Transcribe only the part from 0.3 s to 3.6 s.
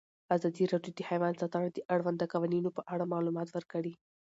ازادي راډیو د حیوان ساتنه د اړونده قوانینو په اړه معلومات